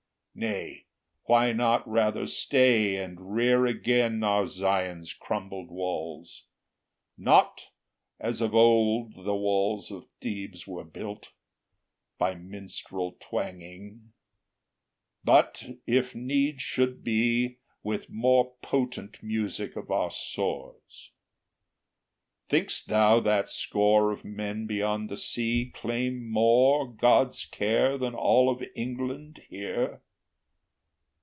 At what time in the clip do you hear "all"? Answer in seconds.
28.15-28.49